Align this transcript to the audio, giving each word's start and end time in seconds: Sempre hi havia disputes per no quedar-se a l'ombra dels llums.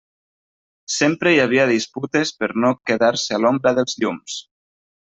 Sempre 0.93 1.33
hi 1.33 1.37
havia 1.43 1.67
disputes 1.73 2.33
per 2.41 2.51
no 2.65 2.75
quedar-se 2.91 3.39
a 3.39 3.43
l'ombra 3.45 3.79
dels 3.83 3.99
llums. 4.03 4.43